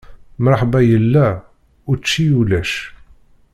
Mṛeḥba 0.43 0.79
yella, 0.89 1.27
učči 1.91 2.25
ulac. 2.39 2.71